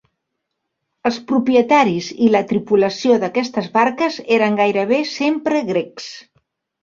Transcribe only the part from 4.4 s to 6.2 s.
gairebé sempre grecs.